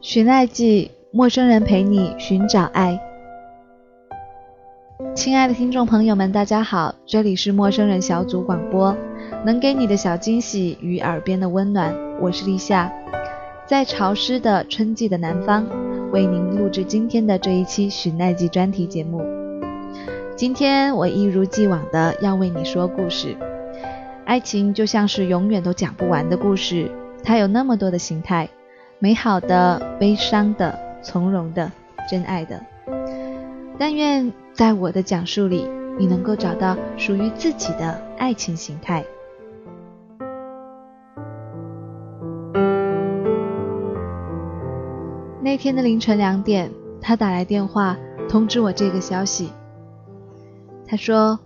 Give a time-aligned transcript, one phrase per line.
[0.00, 3.00] 寻爱记，陌生人陪你寻找爱。
[5.12, 8.96] 亲爱的听众朋友们，大家好，这里是陌生人小组广播，
[9.44, 12.92] 能给你的小惊喜与耳边的温暖，我是立夏，
[13.66, 15.66] 在潮湿的春季的南方，
[16.12, 19.20] 为您录制今天的这一期寻爱记专题节目。
[20.36, 23.36] 今天我一如既往的要为你说故事。
[24.24, 26.88] 爱情就像是永远都讲不完的故事，
[27.24, 28.48] 它有那么多的形态，
[29.00, 31.70] 美好的、悲伤的、从容的、
[32.10, 32.60] 真爱的。
[33.78, 39.04] 但愿在我的讲述里，你能够找到属于自己的爱情形态。
[45.40, 46.68] 那天的凌晨两点，
[47.00, 47.96] 他打来电话
[48.28, 49.52] 通知我这个消息。
[50.88, 51.38] 他说：“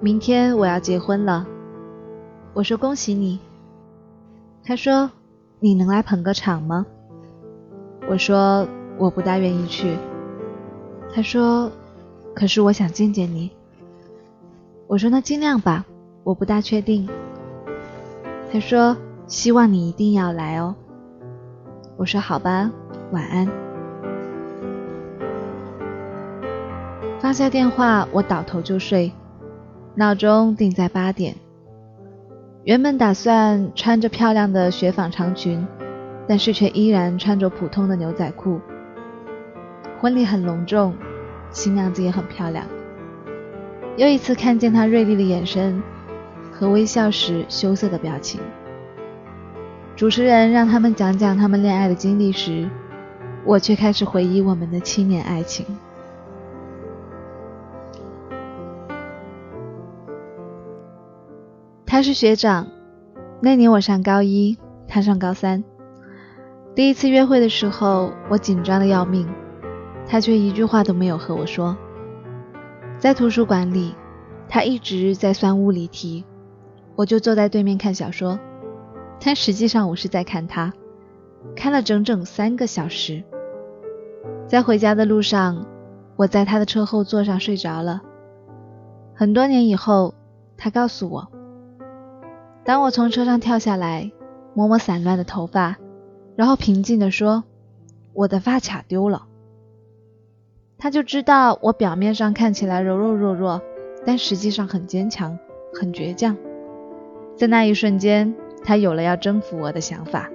[0.00, 1.44] 明天我要结婚了。”
[2.54, 3.40] 我说恭喜你。
[4.64, 5.10] 他说
[5.64, 6.84] 你能来捧个场吗？
[8.06, 9.96] 我说我不大愿意去。
[11.10, 11.72] 他说
[12.34, 13.50] 可是我想见见你。
[14.86, 15.86] 我说那尽量吧，
[16.22, 17.08] 我不大确定。
[18.52, 18.94] 他说
[19.26, 20.74] 希望你一定要来哦。
[21.96, 22.70] 我说好吧，
[23.10, 23.48] 晚安。
[27.20, 29.10] 放下电话，我倒头就睡，
[29.94, 31.34] 闹钟定在八点。
[32.64, 35.66] 原本打算穿着漂亮的雪纺长裙，
[36.26, 38.58] 但是却依然穿着普通的牛仔裤。
[40.00, 40.96] 婚礼很隆重，
[41.50, 42.64] 新娘子也很漂亮。
[43.98, 45.82] 又一次看见她锐利的眼神
[46.50, 48.40] 和微笑时羞涩的表情。
[49.94, 52.66] 主持人让他们讲讲他们恋爱的经历时，
[53.44, 55.66] 我却开始回忆我们的七年爱情。
[61.94, 62.66] 他是学长，
[63.40, 65.62] 那年我上高一，他上高三。
[66.74, 69.32] 第一次约会的时候，我紧张的要命，
[70.04, 71.76] 他却一句话都没有和我说。
[72.98, 73.94] 在图书馆里，
[74.48, 76.24] 他一直在算物理题，
[76.96, 78.40] 我就坐在对面看小说，
[79.24, 80.72] 但实际上我是在看他，
[81.54, 83.22] 看了整整三个小时。
[84.48, 85.64] 在回家的路上，
[86.16, 88.02] 我在他的车后座上睡着了。
[89.14, 90.12] 很多年以后，
[90.56, 91.28] 他告诉我。
[92.64, 94.10] 当我从车上跳下来，
[94.54, 95.76] 摸摸散乱的头发，
[96.34, 97.44] 然后平静地说
[98.14, 99.26] ：“我的发卡丢了。”
[100.78, 103.60] 他就知道我表面上看起来柔柔弱弱，
[104.06, 105.38] 但实际上很坚强、
[105.78, 106.34] 很倔强。
[107.36, 110.30] 在那一瞬间，他有了要征服我的想法。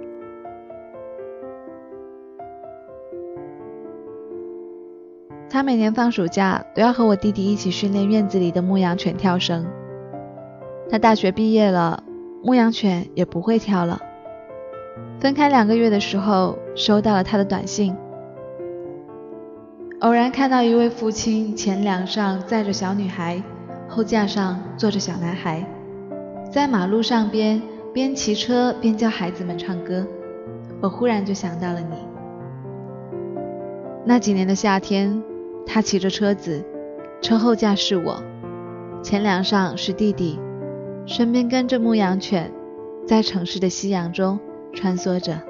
[5.48, 9.66] 他每年放暑假都要和我弟弟一起训练院子里的牧羊犬跳绳。
[10.88, 12.04] 他大学毕业了。
[12.42, 14.00] 牧羊犬也不会跳了。
[15.20, 17.94] 分开两个月的时候，收到了他的短信。
[20.00, 23.42] 偶然看到一位父亲前梁上载着小女孩，
[23.86, 25.62] 后架上坐着小男孩，
[26.50, 27.60] 在马路上边
[27.92, 30.06] 边骑车边教孩子们唱歌。
[30.80, 31.96] 我忽然就想到了你。
[34.06, 35.22] 那几年的夏天，
[35.66, 36.64] 他骑着车子，
[37.20, 38.22] 车后架是我，
[39.02, 40.40] 前梁上是弟弟。
[41.10, 42.52] 身边跟着牧羊犬，
[43.04, 44.38] 在城市的夕阳中
[44.72, 45.42] 穿梭着。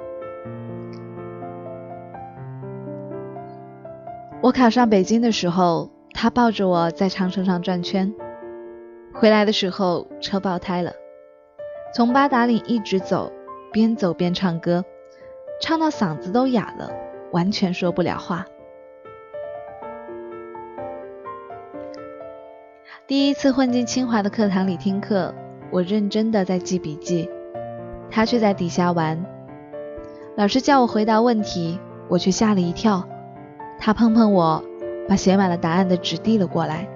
[4.41, 8.11] 我考上北京的时候，他抱着我在长城上转圈。
[9.13, 10.93] 回来的时候，车爆胎了。
[11.93, 13.31] 从八达岭一直走，
[13.71, 14.83] 边走边唱歌，
[15.61, 16.91] 唱到嗓子都哑了，
[17.33, 18.47] 完全说不了话。
[23.05, 25.31] 第一次混进清华的课堂里听课。
[25.71, 27.29] 我认真的在记笔记，
[28.09, 29.25] 他却在底下玩。
[30.35, 33.07] 老师叫我回答问题，我却吓了一跳。
[33.79, 34.63] 他碰碰我，
[35.07, 36.87] 把写满了答案的纸递了过来。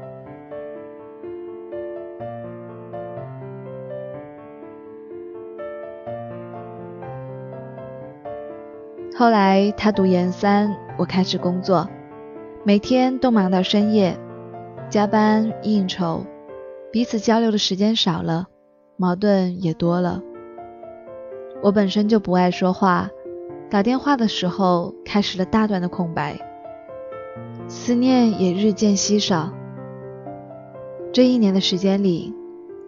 [9.17, 11.88] 后来他读研三，我开始工作，
[12.66, 14.17] 每天都忙到深夜，
[14.90, 16.26] 加班应酬，
[16.91, 18.47] 彼此交流的时间少了。
[18.97, 20.22] 矛盾也多了。
[21.62, 23.09] 我本身就不爱说话，
[23.70, 26.38] 打电话的时候开始了大段的空白，
[27.68, 29.52] 思念也日渐稀少。
[31.12, 32.34] 这一年的时间里，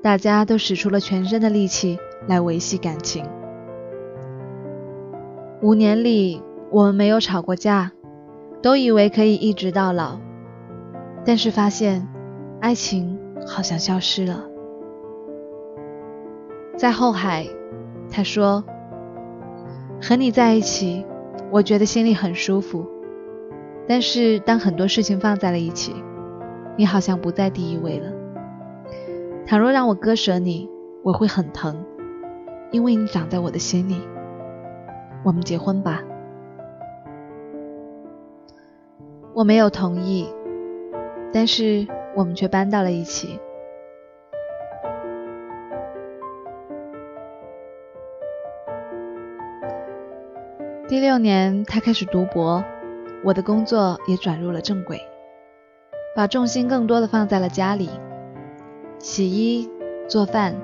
[0.03, 3.25] 大家都使出了全身的力气来维系感情。
[5.61, 7.91] 五年里，我们没有吵过架，
[8.61, 10.19] 都以为可以一直到老，
[11.25, 12.07] 但是发现，
[12.61, 13.17] 爱情
[13.47, 14.45] 好像消失了。
[16.77, 17.47] 在后海，
[18.11, 18.63] 他说
[19.99, 21.03] ：“和你在一起，
[21.49, 22.85] 我觉得心里很舒服。
[23.87, 25.95] 但是当很多事情放在了一起，
[26.77, 28.11] 你好像不在第一位了。
[29.47, 30.69] 倘若让我割舍你，
[31.03, 31.83] 我会很疼，
[32.71, 33.99] 因为你长在我的心里。
[35.23, 36.03] 我们结婚吧。
[39.33, 40.27] 我没有同意，
[41.33, 43.39] 但是我们却搬到了一起。
[50.87, 52.63] 第六年，他开始读博，
[53.21, 55.01] 我的工作也转入了正轨，
[56.15, 57.89] 把重心更多的放在了家里，
[58.97, 59.69] 洗衣、
[60.07, 60.55] 做饭、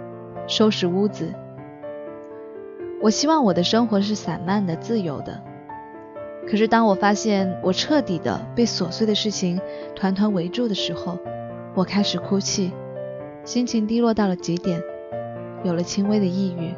[0.47, 1.33] 收拾屋子。
[3.01, 5.43] 我希望我的生活是散漫的、自由的。
[6.47, 9.59] 可是当我发现我彻底的被琐碎的事情
[9.93, 11.19] 团团围住的时候，
[11.75, 12.71] 我开始哭泣，
[13.43, 14.81] 心情低落到了极点，
[15.65, 16.73] 有了轻微的抑郁。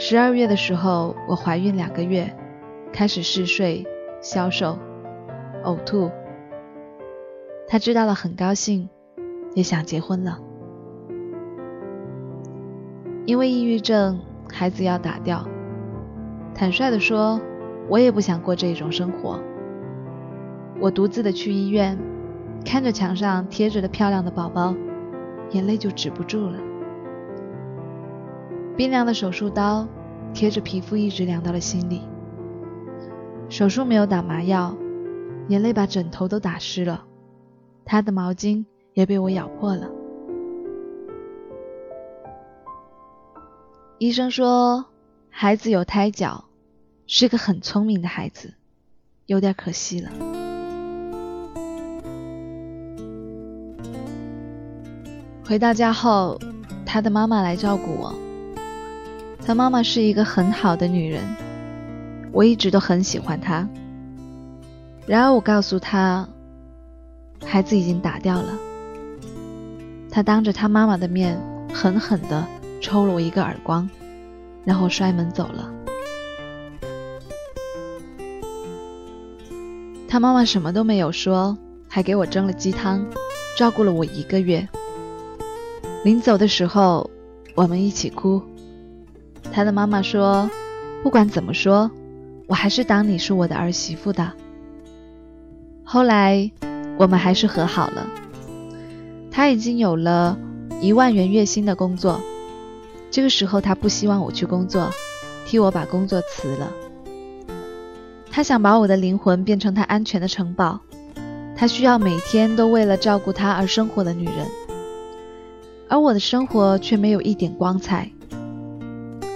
[0.00, 2.32] 十二月的时候，我怀孕两个月，
[2.92, 3.84] 开始嗜睡、
[4.20, 4.78] 消瘦、
[5.64, 6.08] 呕吐。
[7.66, 8.88] 他知道了很高兴，
[9.56, 10.38] 也想结婚了。
[13.26, 15.44] 因为抑郁症，孩子要打掉。
[16.54, 17.40] 坦率地说，
[17.88, 19.40] 我也不想过这种生活。
[20.78, 21.98] 我独自的去医院，
[22.64, 24.72] 看着墙上贴着的漂亮的宝宝，
[25.50, 26.67] 眼泪就止不住了。
[28.78, 29.88] 冰凉的手术刀
[30.32, 32.02] 贴着皮肤，一直凉到了心里。
[33.48, 34.76] 手术没有打麻药，
[35.48, 37.04] 眼泪把枕头都打湿了，
[37.84, 38.64] 他的毛巾
[38.94, 39.90] 也被我咬破了。
[43.98, 44.84] 医生说，
[45.28, 46.44] 孩子有胎教，
[47.08, 48.54] 是个很聪明的孩子，
[49.26, 50.12] 有点可惜了。
[55.44, 56.38] 回到家后，
[56.86, 58.14] 他的妈妈来照顾我。
[59.48, 61.24] 他妈妈是一个很好的女人，
[62.32, 63.66] 我一直都很喜欢她。
[65.06, 66.28] 然而我告诉她，
[67.46, 68.58] 孩子已经打掉了。
[70.10, 71.40] 他当着他妈妈的面
[71.72, 72.46] 狠狠地
[72.82, 73.88] 抽了我一个耳光，
[74.66, 75.72] 然后摔门走了。
[80.06, 81.56] 他妈妈什么都没有说，
[81.88, 83.02] 还给我蒸了鸡汤，
[83.56, 84.68] 照顾了我一个月。
[86.04, 87.08] 临走的时候，
[87.54, 88.42] 我们一起哭。
[89.58, 90.48] 他的妈妈说
[91.02, 91.90] ：“不管怎么说，
[92.46, 94.30] 我还是当你是我的儿媳妇的。”
[95.82, 96.48] 后来，
[96.96, 98.06] 我们还是和好了。
[99.32, 100.38] 他已经有了
[100.80, 102.20] 一万元月薪的工作，
[103.10, 104.92] 这个时候他不希望我去工作，
[105.44, 106.70] 替我把工作辞了。
[108.30, 110.78] 他想把我的灵魂变成他安全的城堡，
[111.56, 114.46] 他需要每天都为了照顾他而生活的女人，
[115.88, 118.08] 而我的生活却没有一点光彩。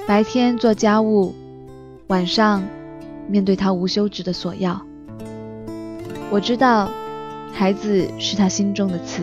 [0.05, 1.33] 白天做家务，
[2.09, 2.63] 晚上
[3.29, 4.83] 面对他无休止的索要。
[6.29, 6.91] 我知道，
[7.53, 9.23] 孩子是他心中的刺。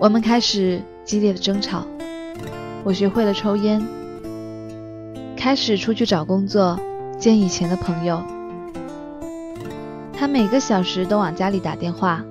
[0.00, 1.84] 我们开始激烈的争吵。
[2.82, 3.80] 我学会了抽烟，
[5.36, 6.78] 开始出去找工作，
[7.16, 8.20] 见以前的朋友。
[10.12, 12.24] 他每个小时都往家里打电话，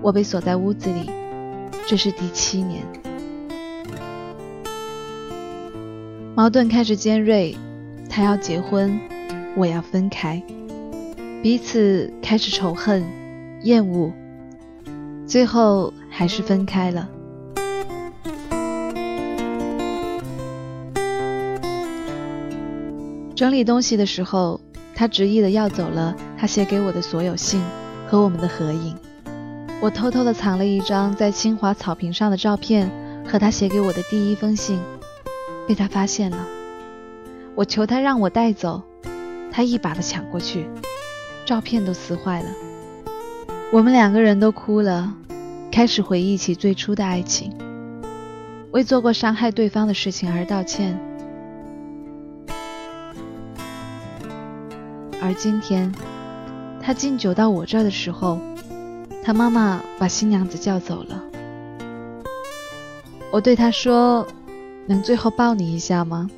[0.00, 1.10] 我被锁在屋子里，
[1.86, 2.82] 这是第七年。
[6.36, 7.56] 矛盾开始尖锐，
[8.10, 8.98] 他要结婚，
[9.54, 10.42] 我要分开，
[11.40, 13.04] 彼此开始仇恨、
[13.62, 14.12] 厌恶，
[15.28, 17.08] 最后还是分开了。
[23.36, 24.60] 整理东西的时候，
[24.92, 27.62] 他执意的要走了他写给我的所有信
[28.08, 28.96] 和我们的合影。
[29.80, 32.90] 我偷偷的藏了一张在清华草坪上的照片
[33.24, 34.80] 和他写给我的第一封信。
[35.66, 36.46] 被他发现了，
[37.54, 38.82] 我求他让我带走，
[39.50, 40.68] 他一把的抢过去，
[41.46, 42.48] 照片都撕坏了。
[43.72, 45.14] 我们两个人都哭了，
[45.72, 47.56] 开始回忆起最初的爱情，
[48.72, 51.00] 为做过伤害对方的事情而道歉。
[55.22, 55.90] 而今天，
[56.82, 58.38] 他敬酒到我这儿的时候，
[59.24, 61.24] 他妈妈把新娘子叫走了。
[63.32, 64.26] 我对他说。
[64.86, 66.30] 能最后抱你一下吗？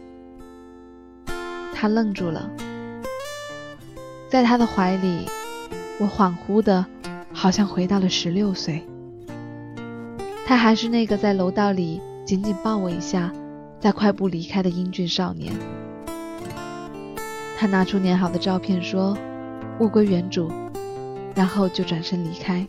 [1.75, 2.49] 他愣住了，
[4.31, 5.27] 在他的怀里，
[5.99, 6.87] 我恍惚的，
[7.33, 8.87] 好像回到了十六岁。
[10.47, 13.33] 他还是那个在楼道里紧紧抱我一下，
[13.81, 15.53] 再快步离开的英俊少年。
[17.59, 19.17] 他拿出粘好的照片说
[19.81, 20.51] ：“物归原主。”
[21.35, 22.67] 然后就转身离开，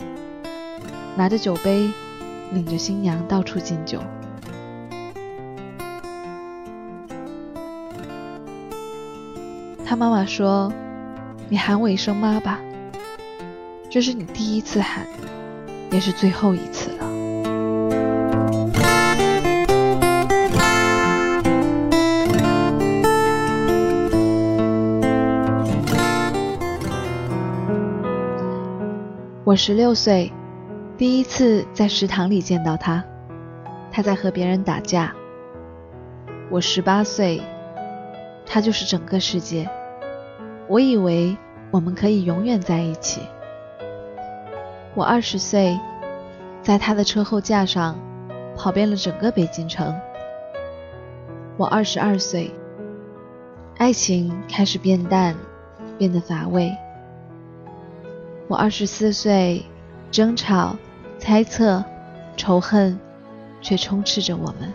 [1.16, 1.90] 拿着酒杯，
[2.52, 4.02] 领着新娘到处敬酒。
[9.90, 10.70] 他妈妈说
[11.48, 12.60] ：“你喊我一声妈吧，
[13.90, 15.08] 这是你第一次喊，
[15.92, 17.08] 也是最后一次了。”
[29.46, 30.34] 我十六岁，
[30.98, 33.02] 第一次在食堂里见到他，
[33.90, 35.14] 他在和别人打架。
[36.52, 37.42] 我十八岁，
[38.46, 39.70] 他就是整个世界。
[40.68, 41.38] 我以为
[41.72, 43.22] 我们可以永远在一起。
[44.94, 45.80] 我二十岁，
[46.62, 47.98] 在他的车后架上
[48.56, 49.96] 跑遍了整个北京城。
[51.56, 52.52] 我二十二岁，
[53.78, 55.36] 爱情开始变淡，
[55.98, 56.76] 变得乏味。
[58.48, 59.66] 我二十四岁，
[60.12, 60.76] 争吵、
[61.18, 61.84] 猜测、
[62.36, 63.00] 仇恨，
[63.62, 64.74] 却充斥着我们。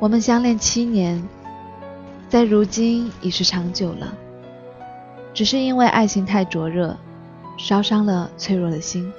[0.00, 1.22] 我们相恋七年，
[2.34, 4.12] 在如今已是长久了。
[5.32, 6.96] 只是因为爱情太灼热，
[7.56, 9.12] 烧伤了脆弱的心。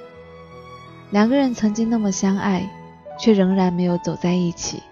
[1.12, 2.70] 两个人曾经那么相爱，
[3.18, 4.82] 却仍然没有走在一起。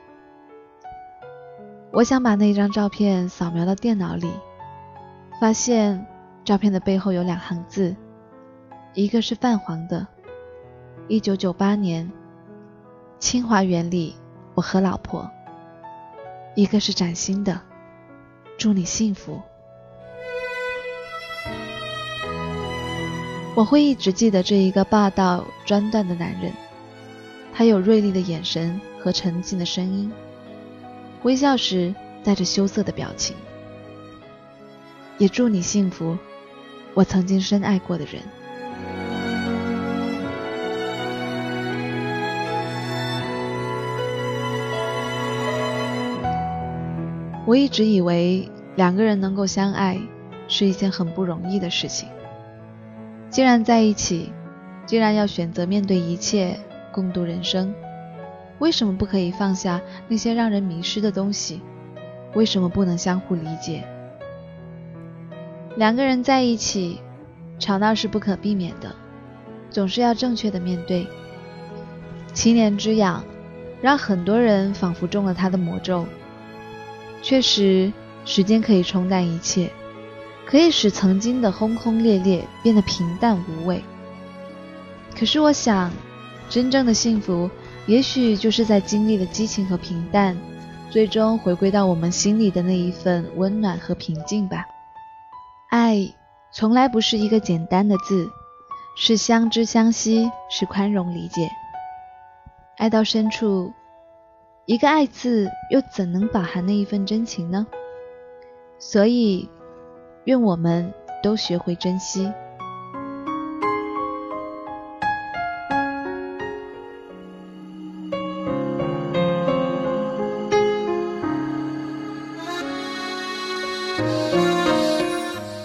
[1.92, 4.30] 我想把那张照片扫描到电脑里。
[5.38, 6.06] 发现
[6.46, 7.94] 照片的背后有两行字，
[8.94, 10.06] 一个是泛黄的
[11.08, 12.10] “一九九八年，
[13.18, 14.16] 清华园里，
[14.54, 15.30] 我和老婆”，
[16.56, 17.60] 一个是崭新的
[18.56, 19.40] “祝你幸福”。
[23.56, 26.52] 我会一直记得这一个霸道专断的男人，
[27.52, 30.10] 他有锐利的眼神和沉静的声音，
[31.22, 31.94] 微笑时
[32.24, 33.36] 带着羞涩的表情。
[35.18, 36.18] 也祝你幸福，
[36.94, 38.20] 我曾经深爱过的人。
[47.54, 49.96] 我一直以为两个人能够相爱
[50.48, 52.08] 是一件很不容易的事情。
[53.30, 54.32] 既然在一起，
[54.86, 56.58] 既然要选择面对一切，
[56.90, 57.72] 共度人生，
[58.58, 61.62] 为什么不可以放下那些让人迷失的东西？
[62.34, 63.84] 为什么不能相互理解？
[65.76, 66.98] 两个人在一起，
[67.60, 68.92] 吵闹是不可避免的，
[69.70, 71.06] 总是要正确的面对。
[72.32, 73.22] 七年之痒，
[73.80, 76.04] 让很多人仿佛中了他的魔咒。
[77.24, 77.90] 确实，
[78.26, 79.70] 时间可以冲淡一切，
[80.44, 83.82] 可以使曾经的轰轰烈烈变得平淡无味。
[85.18, 85.90] 可是，我想，
[86.50, 87.50] 真正的幸福，
[87.86, 90.36] 也许就是在经历了激情和平淡，
[90.90, 94.62] 最终回归到我们心里的那一份温暖和平静吧。
[95.70, 96.06] 爱
[96.52, 98.28] 从来不是一个简单的字，
[98.98, 101.48] 是相知相惜，是宽容理解。
[102.76, 103.72] 爱到深处，
[104.66, 107.66] 一个“爱”字又怎能饱含那一份真情呢？
[108.78, 109.46] 所以，
[110.24, 110.90] 愿我们
[111.22, 112.32] 都学会珍惜。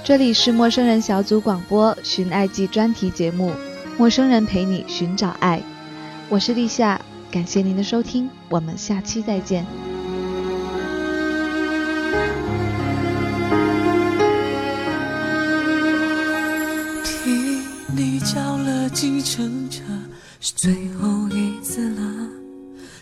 [0.04, 3.54] 这里是陌生人小组广播《寻爱记》专题节目，
[3.98, 5.62] 陌生人陪你寻找爱，
[6.28, 7.00] 我是立夏，
[7.32, 9.64] 感谢您的收听，我们下期再见。
[17.04, 17.62] 替
[17.96, 19.84] 你叫了计程车，
[20.40, 22.02] 是最后一次了，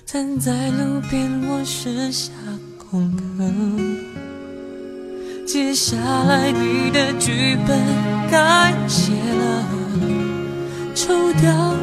[0.05, 2.33] 站在路边我剩下
[2.77, 3.45] 空壳。
[5.45, 7.79] 接下来你的剧本
[8.29, 9.63] 该写了，
[10.93, 11.73] 抽掉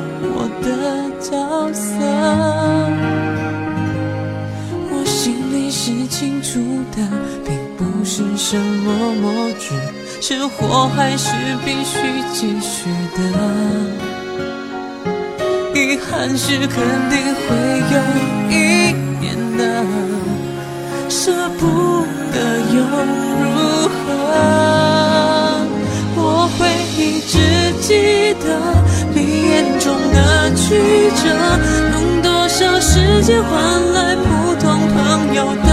[0.63, 0.67] 的
[1.21, 1.89] 角色。
[4.91, 6.61] 我心里是清楚
[6.95, 6.97] 的，
[7.45, 9.75] 并不是什么默剧，
[10.21, 11.31] 生活还是
[11.65, 11.99] 必须
[12.33, 13.19] 继续的。
[15.75, 16.77] 遗憾是肯
[17.11, 17.47] 定会
[17.93, 17.97] 有
[18.51, 18.53] 一
[19.21, 19.25] 年
[19.59, 19.63] 的，
[21.09, 21.63] 舍不
[22.33, 22.37] 得
[22.75, 22.77] 又。
[23.37, 23.45] 如
[23.89, 23.95] 何
[33.25, 35.64] 少时间换来普通朋友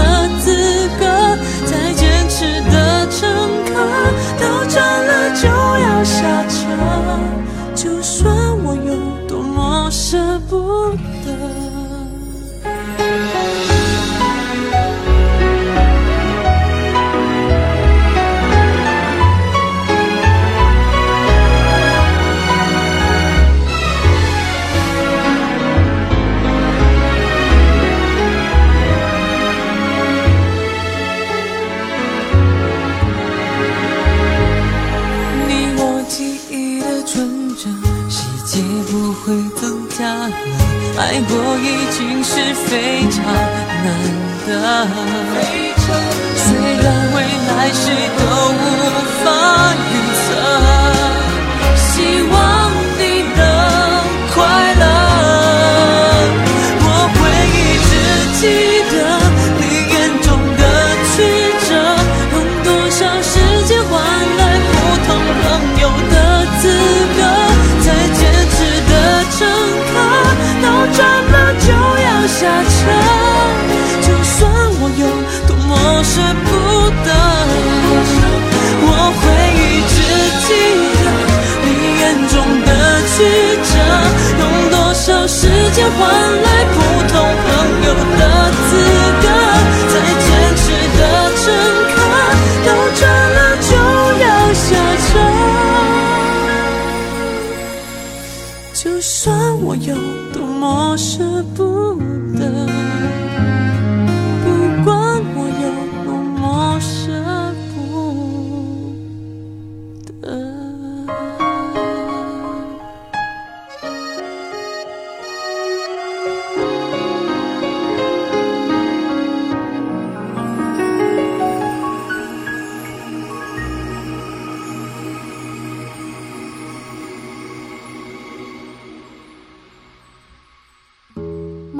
[85.90, 88.31] 换来普通朋友的